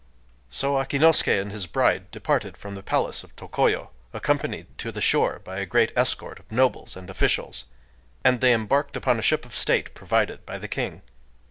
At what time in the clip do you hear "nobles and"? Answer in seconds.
6.51-7.07